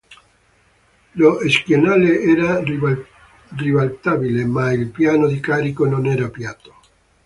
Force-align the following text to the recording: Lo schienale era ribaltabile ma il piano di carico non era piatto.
Lo 1.13 1.47
schienale 1.47 2.21
era 2.31 2.59
ribaltabile 3.49 4.45
ma 4.47 4.71
il 4.71 4.89
piano 4.89 5.27
di 5.27 5.39
carico 5.39 5.85
non 5.85 6.07
era 6.07 6.27
piatto. 6.31 6.73